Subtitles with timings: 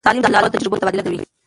[0.05, 1.19] تعلیم د علماوو د تجربو تبادله کوي.